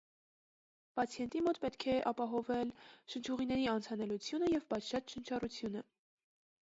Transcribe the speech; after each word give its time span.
Պացիենտի 0.99 1.41
մոտ 1.47 1.59
պետք 1.65 1.85
է 1.93 1.97
ապահովել 2.11 2.73
շնչուղիների 3.15 3.69
անցանելությունը 3.75 4.51
և 4.55 4.67
պատշաճ 4.73 5.15
շնչառությունը։ 5.17 5.85